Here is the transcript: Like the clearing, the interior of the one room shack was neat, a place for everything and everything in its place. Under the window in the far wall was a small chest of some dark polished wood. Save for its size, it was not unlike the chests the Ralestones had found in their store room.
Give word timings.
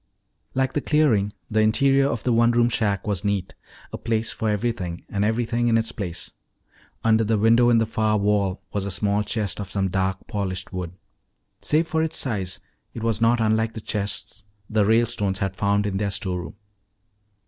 Like 0.55 0.73
the 0.73 0.81
clearing, 0.81 1.31
the 1.51 1.59
interior 1.59 2.09
of 2.09 2.23
the 2.23 2.33
one 2.33 2.49
room 2.53 2.69
shack 2.69 3.05
was 3.05 3.23
neat, 3.23 3.53
a 3.93 3.99
place 3.99 4.33
for 4.33 4.49
everything 4.49 5.05
and 5.09 5.23
everything 5.23 5.67
in 5.67 5.77
its 5.77 5.91
place. 5.91 6.31
Under 7.03 7.23
the 7.23 7.37
window 7.37 7.69
in 7.69 7.77
the 7.77 7.85
far 7.85 8.17
wall 8.17 8.63
was 8.73 8.83
a 8.83 8.89
small 8.89 9.21
chest 9.21 9.59
of 9.59 9.69
some 9.69 9.89
dark 9.89 10.25
polished 10.25 10.73
wood. 10.73 10.93
Save 11.61 11.87
for 11.87 12.01
its 12.01 12.17
size, 12.17 12.59
it 12.95 13.03
was 13.03 13.21
not 13.21 13.39
unlike 13.39 13.75
the 13.75 13.79
chests 13.79 14.43
the 14.67 14.85
Ralestones 14.85 15.37
had 15.37 15.55
found 15.55 15.85
in 15.85 15.97
their 15.97 16.09
store 16.09 16.41
room. 16.41 16.55